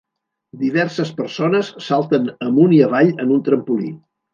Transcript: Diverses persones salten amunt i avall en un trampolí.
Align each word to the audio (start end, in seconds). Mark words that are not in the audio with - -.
Diverses 0.61 1.11
persones 1.21 1.71
salten 1.91 2.29
amunt 2.49 2.77
i 2.81 2.85
avall 2.91 3.17
en 3.27 3.41
un 3.41 3.49
trampolí. 3.51 3.97